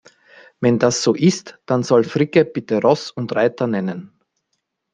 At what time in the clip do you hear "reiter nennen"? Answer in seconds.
3.35-4.11